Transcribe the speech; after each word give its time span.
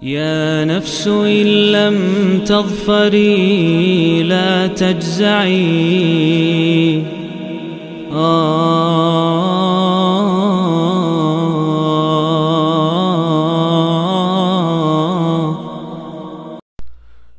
يا 0.00 0.64
نفس 0.64 1.04
إن 1.08 1.46
لم 1.76 1.96
تظفري 2.48 4.22
لا 4.24 4.66
تجزعي. 4.72 5.60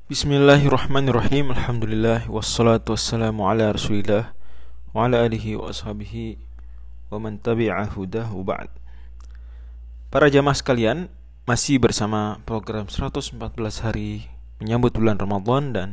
بسم 0.05 0.31
الله 0.31 0.61
الرحمن 0.67 1.09
الرحيم 1.09 1.51
الحمد 1.51 1.83
لله 1.85 2.29
والصلاة 2.29 2.85
والسلام 2.85 3.41
على 3.41 3.71
رسول 3.73 4.05
الله 4.05 4.25
وعلى 4.93 5.25
آله 5.25 5.45
وأصحابه 5.57 6.37
ومن 7.09 7.41
تبع 7.41 7.73
هداه 7.97 8.29
بعد 8.45 8.69
Para 10.13 10.27
jamaah 10.29 10.53
sekalian, 10.53 11.09
Masih 11.49 11.81
bersama 11.81 12.37
program 12.45 12.85
114 12.85 13.33
hari 13.81 14.29
Menyambut 14.61 14.93
bulan 14.93 15.17
Ramadan 15.17 15.73
Dan 15.73 15.89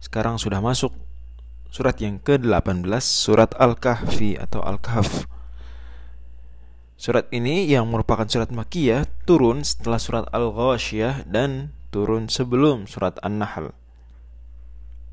sekarang 0.00 0.40
sudah 0.40 0.64
masuk 0.64 0.96
Surat 1.68 2.00
yang 2.00 2.16
ke-18 2.16 2.88
Surat 3.04 3.52
Al-Kahfi 3.60 4.40
atau 4.40 4.64
Al-Kahf 4.64 5.28
Surat 6.96 7.28
ini 7.36 7.68
yang 7.68 7.84
merupakan 7.92 8.24
surat 8.24 8.48
Makiyah 8.48 9.04
Turun 9.28 9.60
setelah 9.60 10.00
surat 10.00 10.24
Al-Ghashiyah 10.32 11.28
Dan 11.28 11.76
turun 11.92 12.32
sebelum 12.32 12.88
surat 12.88 13.20
An-Nahl. 13.20 13.76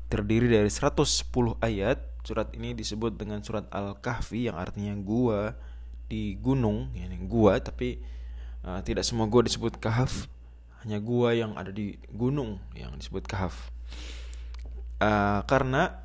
Terdiri 0.08 0.48
dari 0.48 0.72
110 0.72 1.28
ayat. 1.60 2.00
Surat 2.24 2.48
ini 2.56 2.72
disebut 2.72 3.20
dengan 3.20 3.44
surat 3.44 3.68
Al-Kahfi 3.68 4.48
yang 4.48 4.56
artinya 4.56 4.96
gua 4.96 5.56
di 6.08 6.36
gunung, 6.40 6.92
yakni 6.96 7.20
gua 7.28 7.60
tapi 7.60 8.00
uh, 8.64 8.80
tidak 8.84 9.04
semua 9.06 9.28
gua 9.30 9.44
disebut 9.46 9.76
kahf. 9.78 10.26
Hanya 10.80 10.96
gua 10.96 11.36
yang 11.36 11.54
ada 11.60 11.68
di 11.68 12.00
gunung 12.08 12.56
yang 12.72 12.96
disebut 12.96 13.28
kahf. 13.28 13.68
Uh, 15.00 15.44
karena 15.48 16.00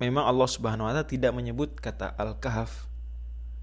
memang 0.00 0.24
Allah 0.24 0.48
Subhanahu 0.48 0.88
wa 0.88 0.92
taala 0.96 1.04
tidak 1.04 1.32
menyebut 1.36 1.76
kata 1.76 2.12
Al-Kahf 2.16 2.88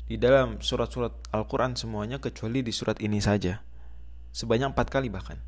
di 0.06 0.22
dalam 0.22 0.62
surat-surat 0.62 1.14
Al-Qur'an 1.34 1.74
semuanya 1.74 2.22
kecuali 2.22 2.62
di 2.62 2.70
surat 2.70 3.02
ini 3.02 3.18
saja 3.18 3.60
sebanyak 4.38 4.72
empat 4.72 4.88
kali 4.94 5.10
bahkan. 5.10 5.42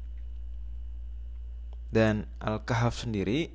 Dan 1.90 2.26
Al-Kahf 2.42 3.06
sendiri 3.06 3.54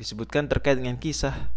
disebutkan 0.00 0.48
terkait 0.48 0.80
dengan 0.80 0.96
kisah 0.96 1.52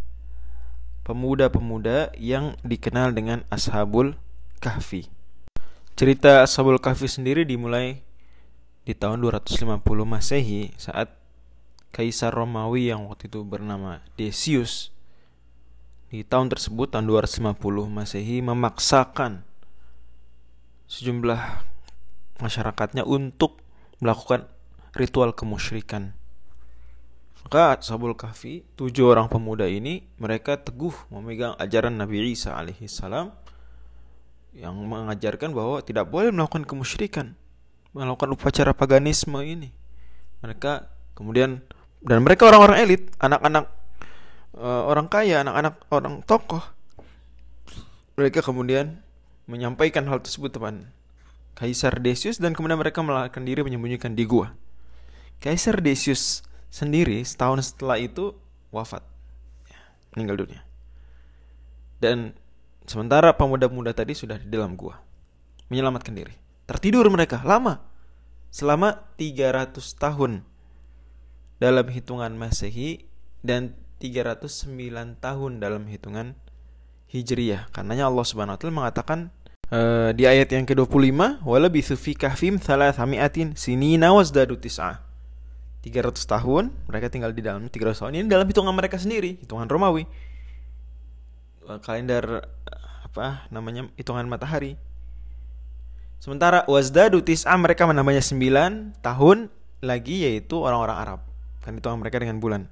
pemuda-pemuda 1.08 2.12
yang 2.20 2.60
dikenal 2.64 3.16
dengan 3.16 3.48
Ashabul 3.48 4.20
Kahfi. 4.64 5.12
Cerita 6.00 6.40
Ashabul 6.40 6.80
Kahfi 6.80 7.12
sendiri 7.12 7.44
dimulai 7.44 8.00
di 8.88 8.96
tahun 8.96 9.20
250 9.20 9.84
Masehi 10.08 10.72
saat 10.80 11.12
Kaisar 11.92 12.32
Romawi 12.32 12.88
yang 12.88 13.12
waktu 13.12 13.28
itu 13.28 13.44
bernama 13.44 14.00
Decius 14.16 14.96
di 16.08 16.24
tahun 16.24 16.48
tersebut 16.48 16.96
tahun 16.96 17.12
250 17.12 17.60
Masehi 17.92 18.40
memaksakan 18.40 19.44
sejumlah 20.88 21.42
masyarakatnya 22.40 23.04
untuk 23.04 23.60
melakukan 24.00 24.48
ritual 24.96 25.36
kemusyrikan. 25.36 26.16
Maka 27.44 27.76
Sabul 27.84 28.16
Kahfi, 28.16 28.64
tujuh 28.80 29.12
orang 29.12 29.28
pemuda 29.28 29.68
ini, 29.68 30.08
mereka 30.16 30.56
teguh 30.56 30.96
memegang 31.12 31.60
ajaran 31.60 32.00
Nabi 32.00 32.32
Isa 32.32 32.56
alaihi 32.56 32.88
salam 32.88 33.36
yang 34.54 34.78
mengajarkan 34.78 35.50
bahwa 35.52 35.82
tidak 35.82 36.10
boleh 36.10 36.30
melakukan 36.30 36.66
kemusyrikan, 36.66 37.34
melakukan 37.92 38.30
upacara 38.38 38.72
paganisme 38.74 39.42
ini. 39.42 39.74
Mereka 40.46 40.90
kemudian 41.18 41.66
dan 42.04 42.20
mereka 42.22 42.52
orang-orang 42.52 42.78
elit, 42.84 43.04
anak-anak 43.18 43.66
uh, 44.60 44.84
orang 44.86 45.08
kaya, 45.10 45.42
anak-anak 45.42 45.74
orang 45.90 46.16
tokoh. 46.24 46.64
Mereka 48.14 48.46
kemudian 48.46 49.02
menyampaikan 49.50 50.06
hal 50.06 50.22
tersebut 50.22 50.54
teman 50.54 50.94
Kaisar 51.54 51.98
Decius 52.02 52.42
dan 52.42 52.58
kemudian 52.58 52.78
mereka 52.78 53.02
melarikan 53.06 53.46
diri 53.46 53.62
menyembunyikan 53.62 54.14
di 54.14 54.26
gua. 54.26 54.54
Kaisar 55.42 55.82
Decius 55.82 56.42
sendiri 56.74 57.22
setahun 57.22 57.74
setelah 57.74 58.02
itu 58.02 58.34
wafat, 58.74 59.06
meninggal 60.14 60.46
dunia. 60.46 60.62
Dan 62.02 62.34
sementara 62.86 63.34
pemuda-pemuda 63.36 63.92
tadi 63.96 64.16
sudah 64.16 64.40
di 64.40 64.48
dalam 64.48 64.76
gua, 64.78 65.00
menyelamatkan 65.68 66.14
diri. 66.16 66.36
Tertidur 66.64 67.08
mereka 67.12 67.44
lama, 67.44 67.84
selama 68.54 69.04
300 69.18 69.74
tahun 69.98 70.46
dalam 71.58 71.86
hitungan 71.90 72.32
Masehi 72.38 73.10
dan 73.42 73.74
309 73.98 74.68
tahun 75.24 75.52
dalam 75.64 75.88
hitungan 75.88 76.36
Hijriyah. 77.10 77.72
Karenanya 77.72 78.12
Allah 78.12 78.26
Subhanahu 78.26 78.56
wa 78.56 78.60
taala 78.60 78.76
mengatakan 78.76 79.20
Uh, 79.74 80.14
di 80.14 80.30
ayat 80.30 80.54
yang 80.54 80.70
ke-25 80.70 81.42
wala 81.42 81.66
fi 81.74 82.12
kahfim 82.14 82.62
thalathami'atin 82.62 83.58
sinina 83.58 84.14
wazdadu 84.14 84.54
tis'ah 84.54 85.02
300 85.82 86.14
tahun 86.30 86.70
mereka 86.86 87.10
tinggal 87.10 87.34
di 87.34 87.42
dalam 87.42 87.66
300 87.66 87.98
tahun. 87.98 88.12
Ini 88.22 88.28
dalam 88.30 88.46
hitungan 88.46 88.76
mereka 88.76 89.02
sendiri 89.02 89.42
hitungan 89.42 89.66
Romawi 89.66 90.06
kalender 91.84 92.46
uh, 92.46 93.06
apa 93.08 93.48
namanya 93.54 93.90
hitungan 93.96 94.26
matahari. 94.28 94.76
Sementara 96.20 96.64
wazdadu 96.72 97.20
tis'ah 97.20 97.60
mereka 97.60 97.84
menambahnya 97.84 98.24
9 98.24 99.04
tahun 99.04 99.52
lagi 99.84 100.24
yaitu 100.24 100.56
orang-orang 100.60 100.98
Arab. 100.98 101.20
Kan 101.64 101.76
hitungan 101.76 102.00
mereka 102.00 102.24
dengan 102.24 102.40
bulan. 102.40 102.72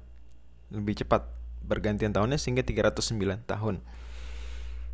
Lebih 0.72 1.04
cepat 1.04 1.28
bergantian 1.60 2.16
tahunnya 2.16 2.40
sehingga 2.40 2.64
309 2.64 3.44
tahun. 3.44 3.84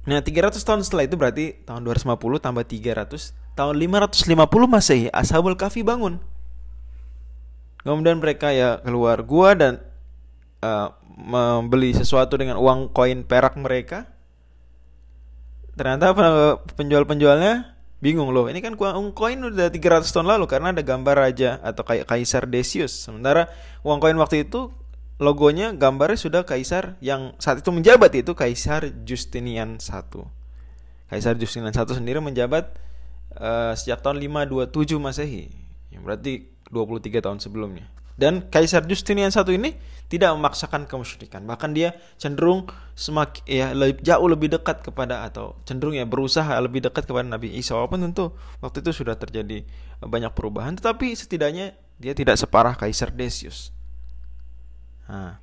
Nah 0.08 0.24
300 0.24 0.58
tahun 0.58 0.80
setelah 0.82 1.04
itu 1.06 1.14
berarti 1.14 1.44
tahun 1.68 1.84
250 1.84 2.18
tambah 2.40 2.64
300 2.64 3.48
Tahun 3.58 3.74
550 3.74 4.30
Masehi 4.70 5.10
Ashabul 5.10 5.58
Kahfi 5.58 5.82
bangun. 5.82 6.22
Kemudian 7.82 8.22
mereka 8.22 8.54
ya 8.54 8.78
keluar 8.86 9.18
gua 9.26 9.58
dan 9.58 9.82
uh, 10.62 10.94
Membeli 11.18 11.90
sesuatu 11.98 12.38
dengan 12.38 12.62
uang 12.62 12.94
koin 12.94 13.26
perak 13.26 13.58
mereka 13.58 14.06
Ternyata 15.74 16.14
penjual-penjualnya 16.78 17.74
bingung 17.98 18.30
loh 18.30 18.46
Ini 18.46 18.62
kan 18.62 18.78
uang 18.78 19.18
koin 19.18 19.42
udah 19.42 19.74
300 19.74 20.06
tahun 20.06 20.30
lalu 20.30 20.46
Karena 20.46 20.70
ada 20.70 20.82
gambar 20.86 21.18
raja 21.18 21.58
atau 21.58 21.82
kayak 21.82 22.06
Kaisar 22.06 22.46
Decius 22.46 22.94
Sementara 22.94 23.50
uang 23.82 23.98
koin 23.98 24.14
waktu 24.14 24.46
itu 24.46 24.70
logonya 25.18 25.74
gambarnya 25.74 26.18
sudah 26.18 26.42
kaisar 26.46 26.94
yang 27.02 27.34
saat 27.42 27.60
itu 27.60 27.70
menjabat 27.74 28.14
itu 28.14 28.32
Kaisar 28.38 28.86
Justinian 29.02 29.82
I. 29.82 30.02
Kaisar 31.10 31.34
Justinian 31.34 31.74
I 31.74 31.82
sendiri 31.82 32.22
menjabat 32.22 32.78
uh, 33.34 33.74
sejak 33.74 34.00
tahun 34.00 34.22
527 34.22 34.94
Masehi, 35.02 35.50
yang 35.90 36.06
berarti 36.06 36.54
23 36.70 37.18
tahun 37.18 37.38
sebelumnya. 37.42 37.90
Dan 38.18 38.50
Kaisar 38.50 38.82
Justinian 38.90 39.30
I 39.30 39.54
ini 39.54 39.70
tidak 40.10 40.34
memaksakan 40.34 40.90
kemusyrikan, 40.90 41.46
bahkan 41.46 41.70
dia 41.70 41.94
cenderung 42.18 42.66
semakin 42.98 43.42
ya 43.46 43.66
lebih, 43.76 44.02
jauh 44.02 44.26
lebih 44.26 44.50
dekat 44.50 44.82
kepada 44.82 45.22
atau 45.22 45.54
cenderung 45.68 45.94
ya 45.94 46.02
berusaha 46.02 46.50
lebih 46.58 46.82
dekat 46.82 47.06
kepada 47.06 47.28
Nabi 47.28 47.54
Isa 47.54 47.78
walaupun 47.78 48.02
tentu 48.10 48.34
waktu 48.58 48.82
itu 48.82 48.90
sudah 48.90 49.14
terjadi 49.14 49.62
banyak 50.02 50.32
perubahan, 50.34 50.74
tetapi 50.74 51.14
setidaknya 51.14 51.78
dia 52.00 52.16
tidak 52.16 52.40
separah 52.40 52.74
Kaisar 52.74 53.14
Decius. 53.14 53.70
Nah. 55.06 55.38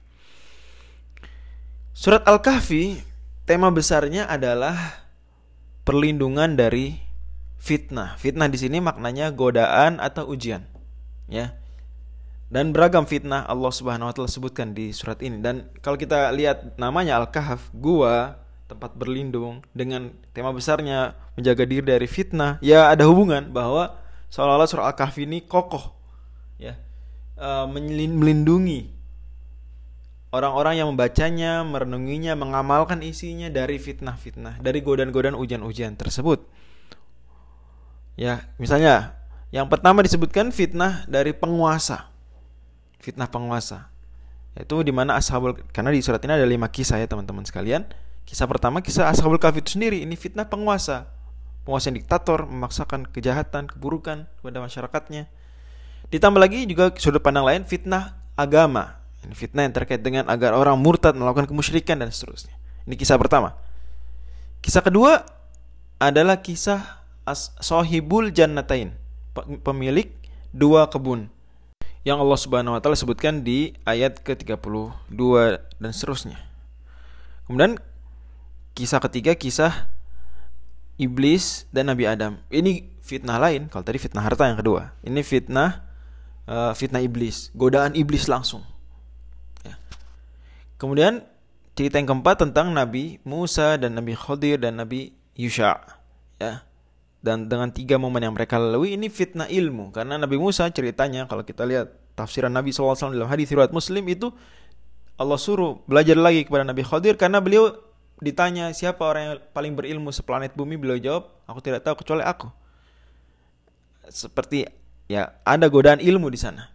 Surat 1.95 2.27
Al-Kahfi 2.27 2.99
tema 3.47 3.71
besarnya 3.71 4.27
adalah 4.27 5.05
perlindungan 5.87 6.59
dari 6.59 6.99
fitnah. 7.55 8.19
Fitnah 8.19 8.51
di 8.51 8.59
sini 8.59 8.83
maknanya 8.83 9.31
godaan 9.31 10.03
atau 10.03 10.27
ujian. 10.27 10.67
Ya. 11.31 11.55
Dan 12.55 12.71
beragam 12.71 13.03
fitnah 13.03 13.43
Allah 13.43 13.67
Subhanahu 13.67 14.07
wa 14.07 14.13
taala 14.15 14.31
sebutkan 14.31 14.71
di 14.71 14.95
surat 14.95 15.19
ini. 15.19 15.43
Dan 15.43 15.67
kalau 15.83 15.99
kita 15.99 16.31
lihat 16.31 16.79
namanya 16.79 17.19
Al-Kahf, 17.19 17.67
gua, 17.75 18.39
tempat 18.71 18.95
berlindung 18.95 19.59
dengan 19.75 20.15
tema 20.31 20.55
besarnya 20.55 21.19
menjaga 21.35 21.67
diri 21.67 21.83
dari 21.83 22.07
fitnah, 22.07 22.55
ya 22.63 22.87
ada 22.87 23.03
hubungan 23.11 23.51
bahwa 23.51 23.99
seolah-olah 24.31 24.71
surat 24.71 24.87
Al-Kahfi 24.87 25.27
ini 25.27 25.43
kokoh 25.43 25.99
ya. 26.55 26.79
Uh, 27.35 27.67
melindungi 27.67 28.95
orang-orang 30.31 30.79
yang 30.79 30.87
membacanya, 30.87 31.59
merenunginya, 31.67 32.39
mengamalkan 32.39 33.03
isinya 33.03 33.51
dari 33.51 33.75
fitnah-fitnah, 33.75 34.63
dari 34.63 34.79
godaan-godaan 34.79 35.35
ujian-ujian 35.35 35.99
tersebut. 35.99 36.39
Ya, 38.15 38.47
misalnya 38.55 39.19
yang 39.51 39.67
pertama 39.67 40.07
disebutkan 40.07 40.55
fitnah 40.55 41.03
dari 41.11 41.35
penguasa. 41.35 42.14
Fitnah 42.99 43.29
penguasa. 43.29 43.91
Itu 44.55 44.79
di 44.87 44.95
mana 44.95 45.19
ashabul 45.19 45.59
karena 45.75 45.91
di 45.91 45.99
surat 45.99 46.23
ini 46.23 46.39
ada 46.39 46.47
lima 46.47 46.71
kisah 46.71 46.95
ya 46.95 47.07
teman-teman 47.11 47.43
sekalian. 47.43 47.83
Kisah 48.23 48.47
pertama 48.47 48.79
kisah 48.79 49.11
ashabul 49.11 49.37
kahfi 49.37 49.59
itu 49.59 49.75
sendiri 49.75 50.01
ini 50.01 50.15
fitnah 50.15 50.47
penguasa. 50.47 51.11
penguasa 51.65 51.89
yang 51.89 51.97
diktator, 51.97 52.45
memaksakan 52.45 53.09
kejahatan, 53.09 53.65
keburukan 53.65 54.29
kepada 54.37 54.61
masyarakatnya. 54.61 55.25
Ditambah 56.13 56.37
lagi 56.37 56.69
juga 56.69 56.93
sudut 56.93 57.25
pandang 57.25 57.41
lain 57.41 57.65
fitnah 57.65 58.13
agama. 58.37 59.01
Ini 59.25 59.33
fitnah 59.33 59.65
yang 59.65 59.73
terkait 59.73 60.05
dengan 60.05 60.29
agar 60.29 60.53
orang 60.53 60.77
murtad 60.77 61.17
melakukan 61.17 61.49
kemusyrikan 61.49 61.97
dan 61.97 62.13
seterusnya. 62.13 62.53
Ini 62.85 62.93
kisah 62.93 63.17
pertama. 63.17 63.57
Kisah 64.61 64.85
kedua 64.85 65.25
adalah 65.97 66.45
kisah 66.45 67.01
as 67.25 67.49
Sohibul 67.57 68.29
Jannatain, 68.29 68.93
pemilik 69.65 70.13
dua 70.53 70.85
kebun 70.85 71.33
yang 72.05 72.21
Allah 72.21 72.37
Subhanahu 72.37 72.77
wa 72.77 72.79
taala 72.79 72.93
sebutkan 72.93 73.41
di 73.41 73.73
ayat 73.81 74.21
ke-32 74.21 75.19
dan 75.81 75.89
seterusnya. 75.89 76.37
Kemudian 77.49 77.81
kisah 78.77 79.01
ketiga 79.01 79.33
kisah 79.33 79.89
iblis 81.01 81.65
dan 81.73 81.89
Nabi 81.89 82.05
Adam. 82.05 82.37
Ini 82.53 82.85
fitnah 83.01 83.41
lain. 83.41 83.67
Kalau 83.73 83.81
tadi 83.81 83.97
fitnah 83.97 84.21
harta 84.21 84.45
yang 84.45 84.61
kedua. 84.61 84.93
Ini 85.01 85.21
fitnah 85.25 85.81
uh, 86.45 86.71
fitnah 86.77 87.01
iblis, 87.01 87.49
godaan 87.57 87.97
iblis 87.97 88.29
langsung. 88.29 88.61
Ya. 89.65 89.75
Kemudian 90.77 91.25
cerita 91.73 91.97
yang 91.97 92.07
keempat 92.13 92.45
tentang 92.45 92.69
Nabi 92.69 93.17
Musa 93.25 93.81
dan 93.81 93.97
Nabi 93.97 94.13
Khadir 94.13 94.61
dan 94.61 94.77
Nabi 94.77 95.09
Yusha. 95.33 95.81
Ya. 96.37 96.61
Dan 97.25 97.49
dengan 97.49 97.73
tiga 97.73 97.97
momen 97.97 98.21
yang 98.21 98.37
mereka 98.37 98.61
lalui 98.61 98.93
ini 98.93 99.09
fitnah 99.09 99.49
ilmu 99.49 99.89
karena 99.89 100.21
Nabi 100.21 100.37
Musa 100.37 100.69
ceritanya 100.69 101.25
kalau 101.25 101.41
kita 101.41 101.65
lihat 101.65 101.89
tafsiran 102.13 102.53
Nabi 102.53 102.69
SAW 102.69 102.93
dalam 103.09 103.25
hadis 103.25 103.49
riwayat 103.49 103.73
Muslim 103.73 104.05
itu 104.05 104.29
Allah 105.17 105.41
suruh 105.41 105.81
belajar 105.89 106.13
lagi 106.13 106.45
kepada 106.45 106.61
Nabi 106.61 106.85
Khadir 106.85 107.17
karena 107.17 107.41
beliau 107.41 107.73
ditanya 108.21 108.69
siapa 108.77 109.01
orang 109.01 109.23
yang 109.25 109.35
paling 109.57 109.73
berilmu 109.73 110.13
seplanet 110.13 110.53
bumi 110.53 110.77
beliau 110.77 111.01
jawab 111.01 111.23
aku 111.49 111.65
tidak 111.65 111.81
tahu 111.81 112.05
kecuali 112.05 112.21
aku 112.21 112.53
seperti 114.09 114.69
ya 115.09 115.37
ada 115.45 115.69
godaan 115.69 116.01
ilmu 116.01 116.29
di 116.29 116.39
sana. 116.39 116.73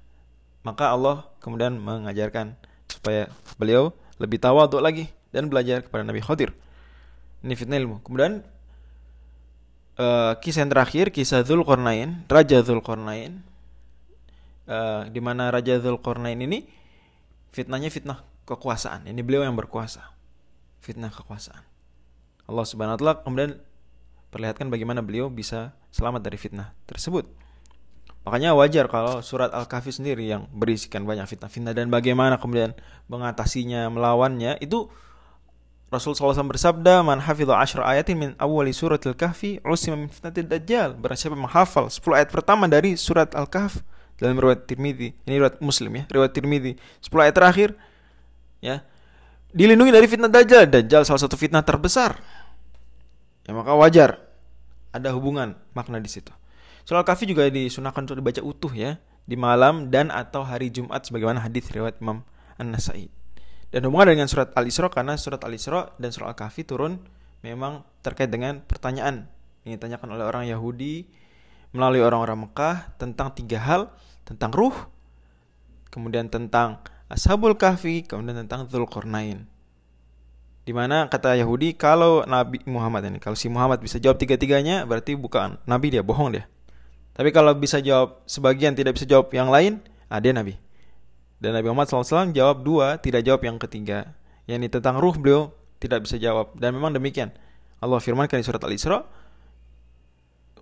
Maka 0.60 0.92
Allah 0.92 1.24
kemudian 1.40 1.80
mengajarkan 1.80 2.58
supaya 2.90 3.30
beliau 3.56 3.96
lebih 4.20 4.36
tawadhu 4.42 4.82
lagi 4.82 5.08
dan 5.32 5.48
belajar 5.48 5.80
kepada 5.86 6.04
Nabi 6.04 6.20
Khadir. 6.20 6.52
Ini 7.40 7.54
fitnah 7.56 7.80
ilmu. 7.80 8.04
Kemudian 8.04 8.44
uh, 10.00 10.32
kisah 10.40 10.64
yang 10.64 10.72
terakhir 10.72 11.12
kisah 11.12 11.44
Dzulqarnain, 11.44 12.24
Raja 12.26 12.64
Dzulqarnain. 12.64 13.44
Uh, 14.70 15.02
di 15.10 15.20
mana 15.20 15.50
Raja 15.52 15.76
Dzulqarnain 15.76 16.40
ini 16.40 16.64
fitnahnya 17.52 17.92
fitnah 17.92 18.24
kekuasaan. 18.48 19.04
Ini 19.04 19.20
beliau 19.20 19.44
yang 19.44 19.54
berkuasa. 19.58 20.16
Fitnah 20.80 21.12
kekuasaan. 21.12 21.62
Allah 22.48 22.64
Subhanahu 22.66 22.96
wa 22.96 22.98
taala 22.98 23.14
kemudian 23.22 23.50
perlihatkan 24.32 24.70
bagaimana 24.72 25.04
beliau 25.04 25.30
bisa 25.30 25.74
selamat 25.94 26.24
dari 26.24 26.38
fitnah 26.40 26.72
tersebut. 26.86 27.28
Makanya 28.20 28.52
wajar 28.52 28.84
kalau 28.86 29.24
surat 29.24 29.48
Al-Kahfi 29.50 29.96
sendiri 29.96 30.28
yang 30.28 30.44
berisikan 30.52 31.08
banyak 31.08 31.24
fitnah-fitnah 31.24 31.72
dan 31.72 31.88
bagaimana 31.88 32.36
kemudian 32.36 32.76
mengatasinya, 33.08 33.88
melawannya 33.88 34.60
itu 34.60 34.92
Rasul 35.90 36.14
SAW 36.14 36.46
bersabda, 36.46 37.02
"Man 37.02 37.18
hafidha 37.18 37.58
ashra 37.58 37.82
ayatin 37.82 38.14
min 38.14 38.30
awali 38.38 38.70
surat 38.70 39.02
Al-Kahfi, 39.02 39.58
usima 39.66 39.98
min 39.98 40.06
fitnatil 40.06 40.46
dajjal." 40.46 40.94
Barang 40.94 41.18
siapa 41.18 41.34
menghafal 41.34 41.90
10 41.90 42.14
ayat 42.14 42.30
pertama 42.30 42.70
dari 42.70 42.94
surat 42.94 43.34
Al-Kahf 43.34 43.82
dalam 44.22 44.38
riwayat 44.38 44.70
Tirmidzi. 44.70 45.18
Ini 45.26 45.42
riwayat 45.42 45.58
Muslim 45.58 45.90
ya, 45.98 46.04
riwayat 46.06 46.30
Tirmidzi. 46.30 46.78
10 47.02 47.26
ayat 47.26 47.34
terakhir 47.34 47.68
ya. 48.62 48.86
Dilindungi 49.50 49.90
dari 49.90 50.06
fitnah 50.06 50.30
dajjal. 50.30 50.70
Dajjal 50.70 51.02
salah 51.02 51.26
satu 51.26 51.34
fitnah 51.34 51.66
terbesar. 51.66 52.22
Ya 53.42 53.50
maka 53.50 53.74
wajar 53.74 54.22
ada 54.94 55.10
hubungan 55.10 55.58
makna 55.74 55.98
di 55.98 56.06
situ. 56.06 56.30
Surah 56.86 57.02
Al-Kahfi 57.02 57.26
juga 57.26 57.50
disunahkan 57.50 58.06
untuk 58.06 58.22
dibaca 58.22 58.38
utuh 58.46 58.70
ya 58.70 59.02
di 59.26 59.34
malam 59.34 59.90
dan 59.90 60.14
atau 60.14 60.46
hari 60.46 60.70
Jumat 60.70 61.02
sebagaimana 61.02 61.42
hadis 61.42 61.66
riwayat 61.66 61.98
Imam 61.98 62.22
An-Nasai. 62.62 63.10
Dan 63.70 63.86
hubungan 63.86 64.18
dengan 64.18 64.26
surat 64.26 64.50
Al-Isra 64.58 64.90
karena 64.90 65.14
surat 65.14 65.38
Al-Isra 65.46 65.94
dan 65.94 66.10
surat 66.10 66.34
Al-Kahfi 66.34 66.66
turun 66.66 66.98
memang 67.46 67.86
terkait 68.02 68.26
dengan 68.26 68.58
pertanyaan 68.66 69.30
yang 69.62 69.78
ditanyakan 69.78 70.18
oleh 70.18 70.24
orang 70.26 70.44
Yahudi 70.50 71.06
melalui 71.70 72.02
orang-orang 72.02 72.50
Mekah 72.50 72.90
tentang 72.98 73.30
tiga 73.30 73.62
hal, 73.62 73.94
tentang 74.26 74.50
ruh, 74.50 74.74
kemudian 75.94 76.26
tentang 76.26 76.82
Ashabul 77.10 77.54
Kahfi, 77.54 78.06
kemudian 78.06 78.46
tentang 78.46 78.66
Dzulqarnain. 78.66 79.46
Di 80.62 80.72
mana 80.74 81.10
kata 81.10 81.34
Yahudi 81.34 81.74
kalau 81.74 82.22
Nabi 82.26 82.62
Muhammad 82.66 83.06
ini, 83.06 83.18
kalau 83.18 83.34
si 83.34 83.50
Muhammad 83.50 83.82
bisa 83.82 83.98
jawab 83.98 84.18
tiga-tiganya 84.18 84.86
berarti 84.86 85.18
bukan 85.18 85.58
nabi 85.66 85.90
dia, 85.90 86.06
bohong 86.06 86.38
dia. 86.38 86.46
Tapi 87.14 87.34
kalau 87.34 87.50
bisa 87.58 87.82
jawab 87.82 88.22
sebagian 88.30 88.78
tidak 88.78 88.94
bisa 88.94 89.06
jawab 89.06 89.30
yang 89.34 89.50
lain, 89.50 89.82
ah 90.06 90.22
dia 90.22 90.30
Nabi. 90.30 90.54
Dan 91.40 91.56
Nabi 91.56 91.72
Muhammad 91.72 91.88
SAW 91.88 92.36
jawab 92.36 92.62
dua, 92.62 93.00
tidak 93.00 93.24
jawab 93.24 93.42
yang 93.48 93.56
ketiga. 93.56 94.12
Yang 94.44 94.56
ini 94.60 94.68
tentang 94.68 95.00
ruh 95.00 95.16
beliau 95.16 95.50
tidak 95.80 96.04
bisa 96.04 96.20
jawab. 96.20 96.52
Dan 96.54 96.76
memang 96.76 96.92
demikian. 96.92 97.32
Allah 97.80 97.96
firmankan 97.96 98.36
di 98.36 98.44
surat 98.44 98.60
Al-Isra, 98.60 99.00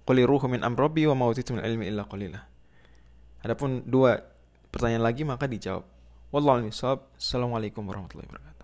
Quli 0.09 0.25
ruhu 0.25 0.49
min 0.49 0.65
amrobi 0.65 1.05
wa 1.05 1.13
mautitu 1.13 1.53
min 1.53 1.61
ilmi 1.61 1.85
illa 1.85 2.09
qalila. 2.09 2.41
Adapun 3.45 3.85
dua 3.85 4.17
pertanyaan 4.73 5.05
lagi 5.05 5.21
maka 5.21 5.45
dijawab. 5.45 5.85
Wallahu 6.33 6.65
warahmatullahi 7.85 8.25
wabarakatuh. 8.25 8.57